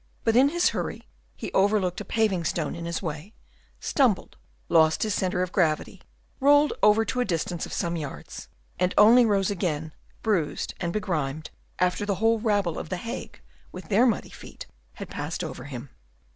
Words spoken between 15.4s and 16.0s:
over him.